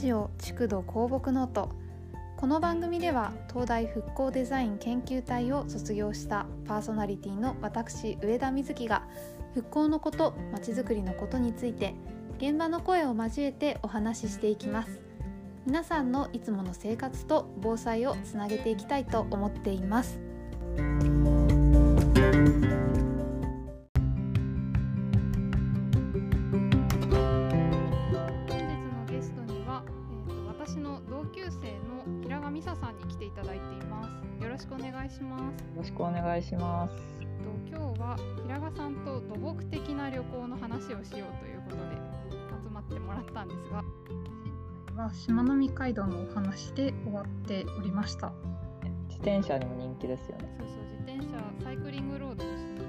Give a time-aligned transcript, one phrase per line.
[0.00, 1.68] ジオ築土公木ノート。
[2.38, 9.02] この番組では東大復興デザイン研究隊を卒業したパーソナリティの私上田瑞希が
[9.52, 11.94] 復興のことまちづくりのことについて
[12.38, 15.02] 現場の声を交えてお話ししていきます。
[15.66, 20.18] 皆さんのいつもの生活と防災をつなげていきたいと思っています。
[36.40, 36.94] いします。
[37.20, 41.96] えっと今日は平賀さんと土木的な旅行の話をしようということで
[42.64, 48.32] 集まってもらったんですがはしまなみ海道のお話で終わっておりました
[49.08, 50.48] 自転車にも人気ですよね。
[50.58, 52.80] そうそう自転車サイクリングロードとして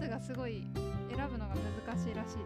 [0.00, 0.66] 季節がすごい
[1.14, 2.40] 選ぶのが難しいらしいですね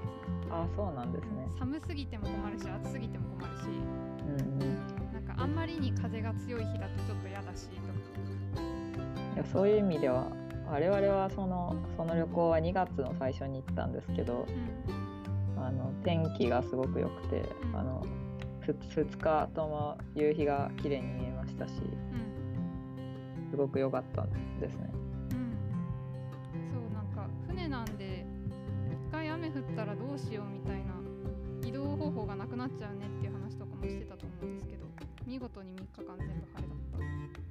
[0.51, 1.49] あ、そうなんですね。
[1.59, 5.13] 寒すぎても困るし暑すぎても困るしうんうん。
[5.13, 8.04] なんかあんまりに風が強い日だとちょっと嫌だしとかい
[9.37, 10.30] やそういう意味では
[10.66, 14.46] 我々はそのその旅行は2月の最初に行ったんですけど、
[15.57, 17.77] あの天気がすごく良くて、うん。
[17.77, 18.05] あの
[18.60, 23.51] ふ2日とも夕日が綺麗に見えましたし、うん。
[23.51, 24.27] すごく良かった
[24.60, 24.90] ですね。
[24.93, 25.57] うん。
[26.73, 28.24] そうなんか船なんで
[28.90, 30.95] 一回雨降ったらどうしようみたいな
[31.66, 34.54] 移動方法がなくなっちゃうねっていう話とかもしてたと思うんで
[35.27, 36.79] 見事に3日間全部晴れだっ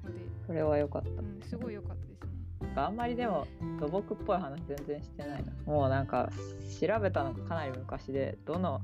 [0.02, 1.10] たので、それは良かった。
[1.10, 2.74] うん、すごい良かったですね。
[2.76, 3.46] あんまりでも
[3.80, 5.52] 土木っぽい話全然してないな。
[5.66, 6.30] もうなんか
[6.80, 8.82] 調べたのがかなり昔でどの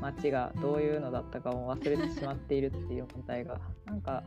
[0.00, 3.60] 町がどういうのだったかも忘れてしまっているっていう問題が。
[3.86, 4.22] なんか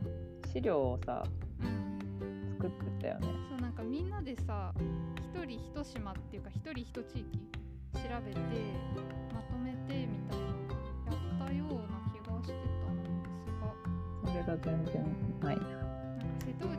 [0.52, 1.22] 資料をさ
[1.62, 3.28] うん作ってたよね。
[3.50, 4.72] そうなんかみんなでさ
[5.34, 7.24] 一人一島っていうか一人一地域
[7.94, 8.38] 調べて
[9.32, 10.49] まとめてみたいな
[14.30, 15.04] それが全然
[15.42, 15.56] ない。
[15.56, 15.62] な
[16.44, 16.78] 瀬戸内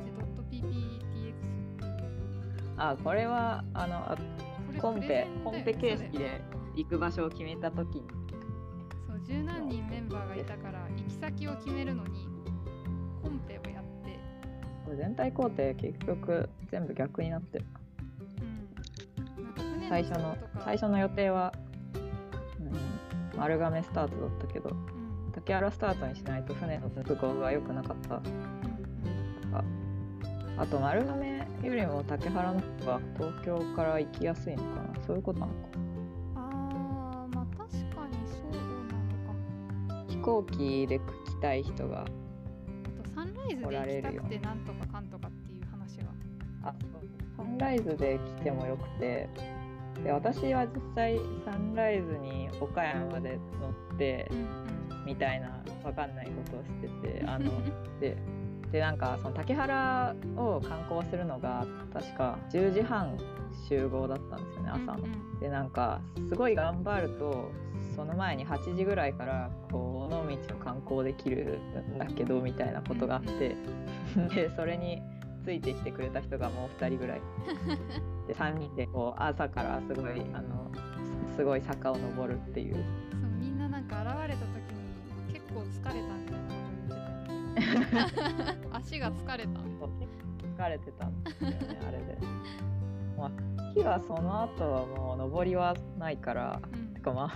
[0.52, 1.34] .pptx
[2.78, 4.18] あこれはあのあ
[4.80, 6.42] コンペコンペ形式で
[6.76, 8.08] 行く場所を決めた時に。
[9.08, 12.28] そう十何人メンバーがいたから行き先を決めるのに
[13.22, 14.18] コンペをやって、
[14.86, 17.66] これ全体工程結局全部逆になってる。
[19.38, 21.54] うん、なんか船最初の最初の予定は、
[23.34, 24.70] うん、丸亀スタートだったけど。
[24.70, 25.02] うん
[25.34, 28.16] 竹原スタートにしないと船の都合が良くなかった。
[28.16, 28.24] うん
[29.42, 29.64] とか
[30.58, 35.04] あと丸亀よりも竹原の方が東京から行きやすいのかな。
[35.06, 35.60] そういうことなのか。
[36.36, 41.02] あーまあ確かにそうなのかも飛行機で来
[41.42, 42.06] たい人があ
[43.04, 46.12] とサンライズで来られるよ行きたくてなんとかかんとかっていう話が
[46.64, 46.74] あ
[47.38, 49.30] サンライズで来てもよくて。
[50.04, 54.81] で私は実際サンライズに岡山まで乗ってうん
[55.12, 56.70] みたいなわかんないことをし
[57.04, 57.52] てて あの
[58.00, 58.16] で
[58.72, 63.18] でなんかその竹原を観光するのが確か10時半
[63.68, 65.04] 集合だったんですよね朝の。
[65.04, 65.40] うん。
[65.42, 66.00] でなんか
[66.30, 67.52] すごい頑張ると
[67.98, 73.58] その前に8時ぐらいからこう尾道を観光できるんだけどみたいなことがあって、
[74.34, 75.02] でそれに
[75.44, 77.22] ついてきてくれた人がもう2人ぐらい。
[78.28, 80.72] で3人でこう朝からすごいあの
[81.36, 82.76] すごい坂を登るっていう。
[82.76, 82.84] そう
[83.38, 84.61] みんななんか現れた時に
[85.52, 88.16] 結構疲れたみたいなこと言って
[88.70, 91.58] た足が疲れたみたいそう結構疲れてたんですよね
[91.88, 92.18] あれで。
[93.18, 93.32] まあ
[93.74, 96.94] 日はその後はもう登りはないからな、うん。
[96.94, 97.32] てかまあ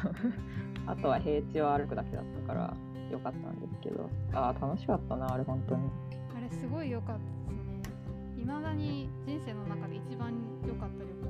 [0.91, 2.73] あとは平地を歩くだけだったから
[3.11, 4.09] よかったんですけど。
[4.33, 5.89] ああ楽しかったなあれ本当に。
[6.37, 8.41] あれすごい良かったですね。
[8.41, 10.33] いまだに人生の中で一番
[10.65, 11.25] 良かった旅行。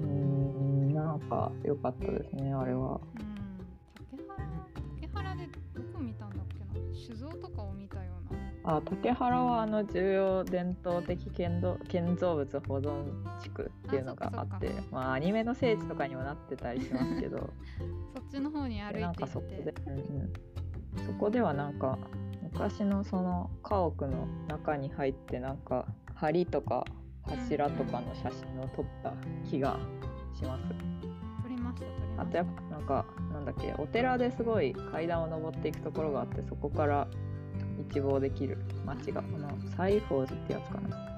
[0.00, 3.00] うーんなんか良かったですねあれは。
[3.20, 3.25] うん
[7.06, 8.34] 酒造とかを見たよう
[8.64, 8.78] な。
[8.78, 13.04] あ竹原はあの重要伝統的建造建造物保存
[13.40, 17.50] 地区っていうのがあってまあアニメの聖地とかにもなってたりしますけど。
[18.14, 19.20] そっちの方に歩いていって。
[19.20, 21.96] かそこで、うんうん、そこではなんか
[22.42, 25.86] 昔のその家屋の中に入ってなんか
[26.20, 26.84] 梁とか
[27.22, 29.12] 柱とかの写真を撮った
[29.48, 29.78] 気が
[30.34, 30.95] します。
[32.18, 37.08] あとやっぱなんかなんだっけお寺ですごい階段を登っていくところがあってそこから
[37.90, 41.16] 一望できる街がこの西宝寺ってやつかな。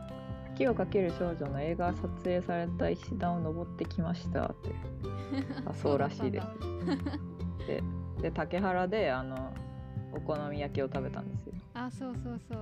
[0.58, 4.70] 時をかける少女の映画が撮影された石段を登ってきましたって
[5.64, 6.40] あそうらしいで。
[6.40, 6.46] す
[7.66, 7.82] で
[8.20, 9.52] で竹原であの
[10.12, 11.54] お好み焼きを食べたんですよ。
[11.74, 12.58] あそうそうそう。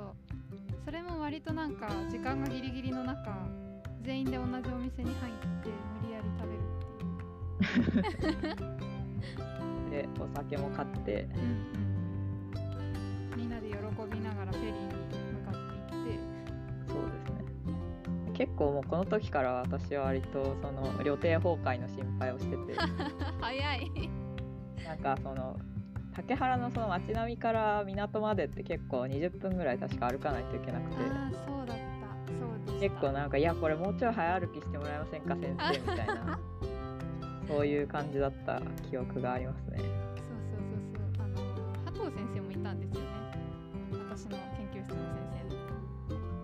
[0.84, 3.48] それも割となんか時間がギリギリの中
[4.02, 5.34] 全員で同じお店に入っ
[5.64, 5.70] て
[6.02, 6.65] 無理やり食べる
[9.90, 11.28] でお酒も買って。
[13.36, 14.80] みんなで喜びながらフェリーに
[15.32, 16.20] 向かっていって。
[16.88, 17.44] そうですね。
[18.34, 22.74] 結構もうこの時から私は割とその旅程崩壊の心配をしてて。
[23.40, 23.90] 早い。
[24.84, 25.56] なんかその
[26.14, 30.96] 竹原のその街並みから港までって結構20分ぐらい確か歩かないといけなくて。
[30.96, 31.84] そうだった。
[32.26, 36.38] そうで結構なんか「いやこれもうちょい早歩きしてもらえませんか先生」みたいな
[37.48, 38.60] そういう感じだった
[38.90, 39.78] 記憶がありますね。
[39.78, 39.92] そうそう
[40.58, 41.24] そうそう。
[41.24, 41.36] あの
[41.92, 43.06] 波藤先生もいたんですよね。
[44.08, 45.46] 私の研究室の先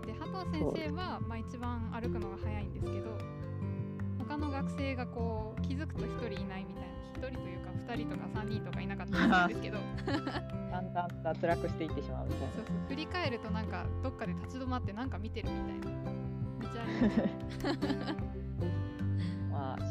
[0.04, 3.18] 生で波藤先生は、まあ、一番歩くのが早いんですけど
[4.18, 6.84] 他の学生がこう気づくと1人いないみたい
[7.22, 9.78] な1人というか2人とか3人とかいなかったんですけど
[10.70, 16.02] だんだん脱落していってしまうみたいなそうそう振り返るとなんかどっかで立ち止まってなんか見てるみたいな。
[16.62, 18.31] めっちゃありましたまあ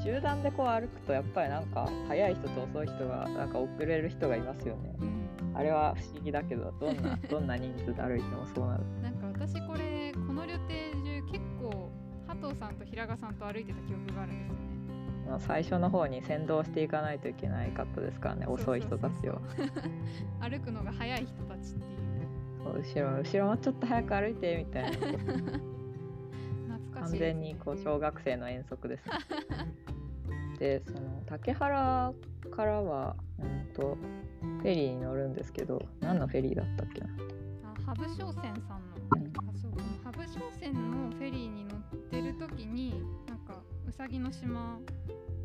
[0.03, 4.95] 集団でこう歩くとやっぱりなんか速い人と遅い人がなんか遅れる人がいますよね。
[4.99, 5.21] うん
[5.53, 8.83] あれは不思議だけどどんな どんな人数で歩いてもそうなる。
[9.01, 10.69] なんか私これこの旅程
[11.03, 11.91] 中結構
[12.27, 14.61] 波藤さんと平賀さんと歩いてた記憶があるんですよね
[15.27, 19.41] まあ最初の方に先導していかないといけないかったですからね遅い人たちを。
[20.39, 22.01] 歩くのが早い人たちっていう
[22.63, 25.11] 後ろ後ろもうちょっと早く歩いてみたいな 懐
[26.93, 29.11] かしい完全にこう小学生の遠足です、ね。
[30.61, 32.13] でその竹原
[32.55, 33.97] からは、うん、と
[34.61, 37.07] フェリーに乗るんですけど何のフェリーだったっけな？
[37.63, 39.23] あハブ商船さんの、うん。
[39.49, 41.79] あそうこのハブ商船のフェリーに乗っ
[42.11, 44.77] てる時になんかうさぎの島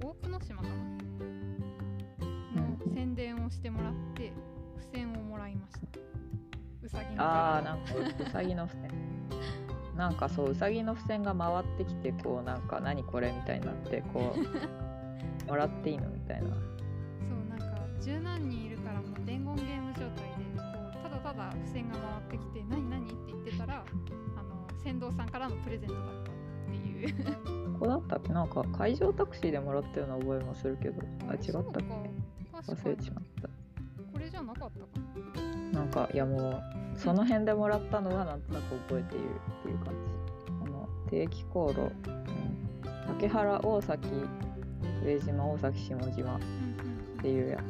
[0.05, 0.75] 大久野島かな？
[2.61, 4.35] の宣伝をしてもらって
[4.79, 5.99] 付箋をもらいました。
[6.83, 8.91] うさぎのあーなんかうさぎの付箋
[9.97, 14.41] なんかそううさぎの付箋が回ってきてこうなんか何これみたいになってこう
[15.47, 16.49] もらっていいのみたいな。
[16.49, 16.59] そう
[17.49, 17.67] なんか
[18.01, 20.13] 十何人いるからもう伝言ゲーム状態で
[20.57, 23.85] こうただただ付箋が回ってきて「何何?」って言ってたら
[24.37, 26.35] あの船頭さんからのプレゼントだったっ
[26.71, 27.15] ていう。
[27.75, 28.33] ここだったっけ？
[28.33, 31.03] なんか海上タクシーでもらったような覚えもするけど。
[31.29, 31.85] あ違ったっけ？
[32.55, 33.49] 忘れにちまった。
[34.13, 34.87] これじゃなかったか。
[35.73, 36.63] なんかいやもう
[36.99, 39.25] その辺でもらったのはなんとなく覚えている
[39.61, 40.53] っていう感じ。
[40.59, 41.93] この定期航路、うん、
[43.09, 44.09] 竹原大崎
[45.05, 46.41] 上島大崎下島っ
[47.23, 47.61] ていうや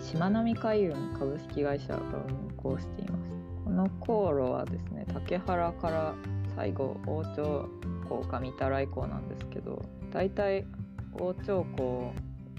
[0.00, 3.22] しまなみ海運株式会社が運行しています。
[3.64, 6.14] この航路はですね竹原から
[6.56, 7.68] 最後王朝
[8.08, 10.66] 港か三田来港なんですけどだいたい
[11.14, 12.12] 王朝港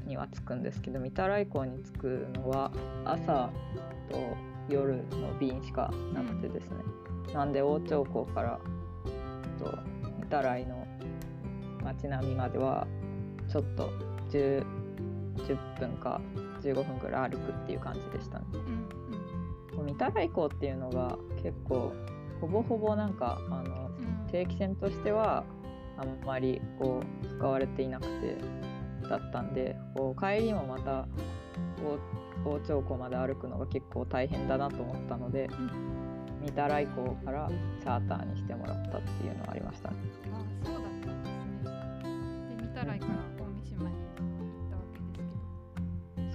[0.05, 2.71] には着くんですけど三田来港に着くのは
[3.05, 3.49] 朝
[4.09, 4.17] と
[4.69, 6.77] 夜の便しかなくてですね、
[7.33, 8.59] なんで王朝港から
[9.59, 9.65] と
[10.21, 10.87] 三田来の
[11.83, 12.87] 街並みまでは
[13.53, 13.91] ちょっと
[14.31, 14.65] 10
[15.37, 16.19] 10分か
[16.61, 18.45] 15分ぐらい歩くっていう感じでしたね。
[18.53, 21.93] うんうん三田来港っていうのが結構
[22.39, 25.43] ほぼほぼなんかあのうん定期船としては
[25.97, 28.37] あんまりこう使われていなくて
[29.09, 31.07] だったんでこう帰りもまた
[32.45, 35.49] 大大長湖まで歩くのが結構大変だなと思ったので、
[36.41, 39.95] 三田来港からチャーターにしてもらったっていうのはありましたね。
[40.33, 43.32] あそうだったんですねで三田来から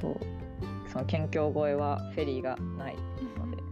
[0.00, 0.16] そう。
[0.90, 2.96] その県境越えはフェリーがない
[3.36, 3.62] ので。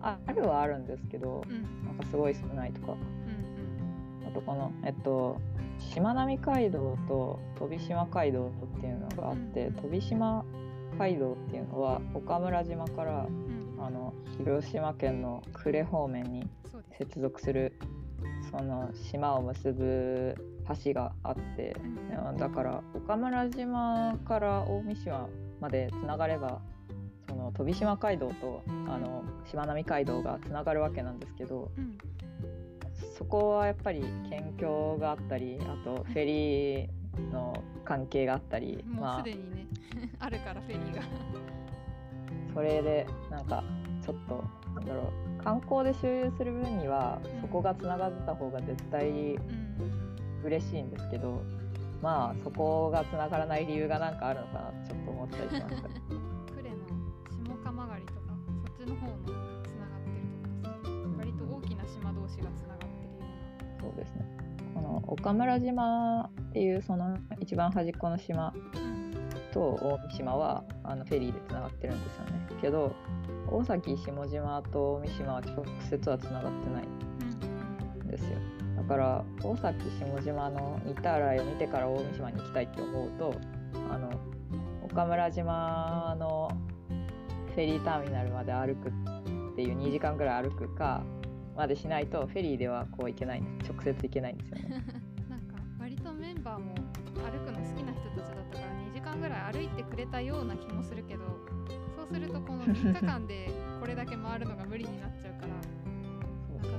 [0.00, 1.84] ああるはあるんですけどうん。
[1.86, 2.92] なんかすごい少ないとか。
[2.92, 5.40] うんあとこのえっと
[5.78, 9.74] しまなみ海道と飛島街道っていうのがあって、うん。
[9.74, 10.44] 飛島
[10.98, 13.26] 街道っていうのは岡村島から
[13.80, 16.48] あの広島県の呉方面に
[16.98, 17.78] 接続する
[18.50, 20.34] その島を結ぶ
[20.84, 21.76] 橋があって
[22.28, 22.36] うん。
[22.36, 25.28] だから岡村島から大三島
[25.60, 26.60] までつながれば
[27.28, 31.98] その飛島街道とあのしまなみ海道がつながるわけなんですけどうん。
[33.16, 34.00] そこはやっぱり
[34.30, 36.88] 県境があったりあとフェリー
[37.32, 37.52] の
[37.84, 39.66] 関係があったり もうますあでにね
[40.20, 41.02] あるからフェリーが。
[42.54, 43.62] それでなんか
[44.02, 51.42] ちょっとなんだろう観光で周遊する分にはうんそこがつながった方が絶対うん嬉しいんですけど
[52.02, 55.88] まあそこがつながらない理由がなんかあるのかなってちょっと思ったりしました。
[55.88, 58.20] 呉の下釜狩りとか
[58.66, 60.26] そっちの方のつながってる
[60.62, 63.20] とこですね割と大きな島同士がつながってるよ
[63.80, 64.38] そうですね。
[64.74, 68.52] この岡村島っていうその一番端っこの島
[69.52, 72.48] と大三島はあのフェリーでつながってるんですよね。
[72.60, 72.94] けど
[73.50, 76.84] 大崎下島と大三島は直接はつながってない
[77.98, 78.38] うんんですよ。
[78.76, 83.34] だから大崎下島の三田洗いを見てから大三島に行きたいって思うと
[83.90, 84.10] あの
[84.82, 86.50] 岡村島の
[87.54, 88.92] フェリーターミナルまで歩くっ
[89.58, 91.02] っていう2時間ぐらい歩くか
[91.56, 94.84] までしないとフェリーではこう行けないんです直接行けないんですよね
[95.28, 97.92] なんか割とメンバーも歩くの好きな
[99.50, 101.24] 2時間ぐらい歩いてくれたような気もするけど
[101.96, 103.50] そうするとこの3日間で
[103.80, 105.48] これだけ回るのが無理になっちゃうから
[106.56, 106.78] なか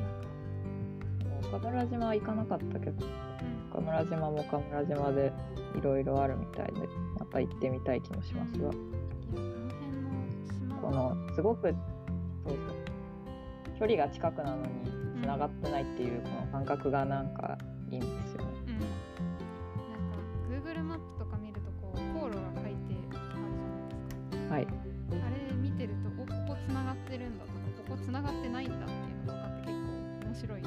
[1.42, 5.32] なか、岡村島は行かなかったけどうん岡村島も岡村島で
[5.78, 6.74] いろいろあるみたいで
[7.20, 8.72] また行ってみたい気もしますが。
[10.82, 11.78] このすごくそう
[12.46, 12.58] そう
[13.80, 17.58] 距離が近くなのにつながってないっていうこの感覚がなんか
[17.92, 18.49] いいんですよね。
[27.90, 30.62] ここつながってないんだっていうのが分かって結構面白い。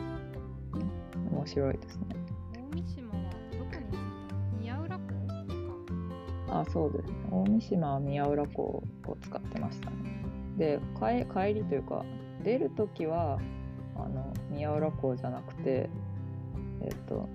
[1.30, 2.04] 面白いですね。
[2.52, 3.96] 大三島はどこに着い
[4.28, 5.26] た宮浦港
[6.48, 6.60] か。
[6.60, 7.14] あそうですね。
[7.30, 8.82] 大三島は宮浦港を
[9.22, 10.24] 使ってましたね。
[10.58, 12.04] で帰帰りというか
[12.42, 13.38] 出る時は
[13.96, 15.88] あの宮浦港じゃなくて
[16.80, 17.28] えっと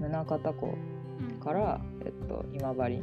[0.00, 0.76] 宗像港
[1.20, 1.40] うん。
[1.40, 3.02] から、えっと、今治に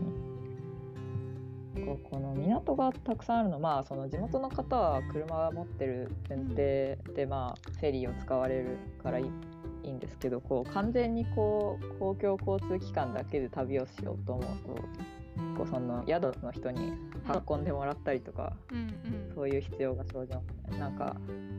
[1.74, 9.25] こうこの港がたくさんあるのまあその地元の方は車を持ってる前提で、まあ、フェリーを使われるからいい
[9.84, 14.75] いいんですけどこう完全にこう公共交通機関だけで旅をしようと思うと
[15.58, 16.94] こうその宿の人に
[17.48, 18.82] 運んでもらったりとか、うんう
[19.32, 19.32] ん。
[19.34, 20.78] そういう必要が生じますね。
[20.78, 21.16] なんか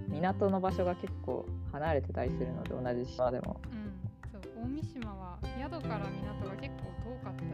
[0.09, 3.61] 港の場所が結構離れてたりするので同じ島でも。
[3.73, 4.31] うん。
[4.31, 7.52] そう大三島は宿から港が結構遠かった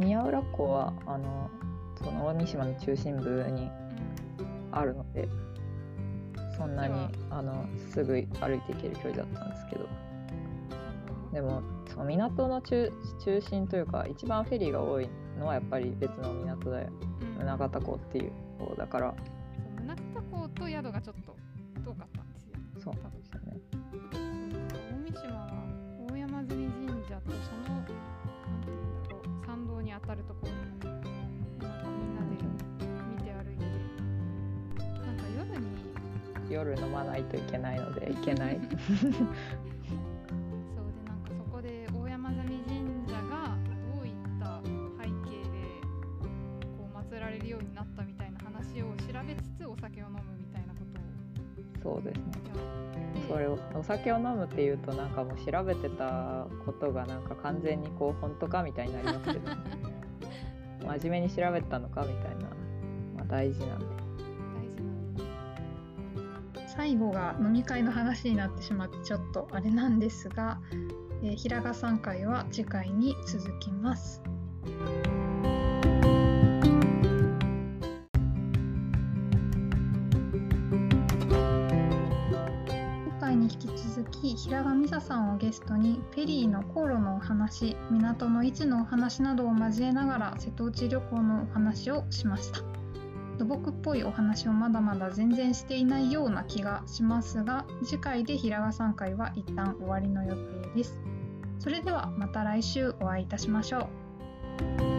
[0.00, 1.50] 宮浦港はあの
[2.02, 3.70] その大三島の中心部に
[4.72, 5.28] あるので
[6.56, 7.42] そんなにあ。
[7.42, 8.26] のすぐ歩い
[8.60, 9.84] て行ける距離だったんですけど。
[9.84, 10.10] うん
[11.32, 12.92] でもその港の中
[13.24, 16.88] 中心というか一番フェリーが多いのはやっぱり別の港だよ。
[17.38, 17.46] うん。
[17.46, 19.14] 宗像港っていう方だから。
[19.86, 21.36] 宗像港と宿がちょっと
[21.84, 22.56] 遠かったんですよ。
[22.82, 22.94] そう。
[23.02, 23.60] なんですよね
[24.12, 25.52] 大三島は
[26.10, 27.80] 大山積神社とその
[29.80, 30.52] う参道に当たるところ。
[30.52, 32.36] なんかみんなで
[33.10, 33.64] 見て歩いて。
[34.78, 35.66] なんか夜に。
[36.50, 38.60] 夜飲まないといけないので行けない
[53.90, 59.40] 酒を飲むっていうとなんかもう調べてたことがなんか完全にこう本当かみたいになりますけど
[60.98, 62.44] 真面目に調べたのかみたいな、
[63.16, 63.90] まあ、大事なんで大
[65.16, 70.60] 事な最後が飲み会の話になってしまってちょっとあれなんですが、
[71.22, 74.22] えー、平賀さん会は次回に続きます。
[84.50, 92.60] 続き平賀美沙さんをゲストにフェリーの航路のお話港の位置のお話などを交えながら瀬戸内旅行のお話をしました。
[93.38, 101.00] 土木っぽいお話をまだまだ全然していないような気がしますが次回で平賀さん会は一旦終わりの予定です
[101.58, 103.88] それではまた来週お会いいたしましょ
[104.88, 104.89] う